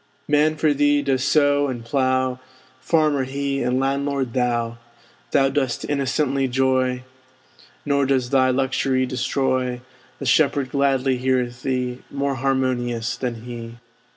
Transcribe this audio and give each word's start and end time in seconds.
Man 0.27 0.55
for 0.55 0.73
thee 0.73 1.03
does 1.03 1.23
sow 1.23 1.67
and 1.67 1.85
plow; 1.85 2.39
Farmer 2.79 3.23
he, 3.23 3.61
and 3.61 3.79
landlord 3.79 4.33
thou! 4.33 4.79
Thou 5.29 5.49
dost 5.49 5.87
innocently 5.87 6.47
joy; 6.47 7.03
Nor 7.85 8.07
does 8.07 8.31
thy 8.31 8.49
luxury 8.49 9.05
destroy; 9.05 9.81
The 10.17 10.25
shepherd 10.25 10.71
gladly 10.71 11.17
heareth 11.17 11.61
thee, 11.61 11.99
More 12.09 12.33
harmonious 12.33 13.15
than 13.15 13.43
he. 13.43 13.75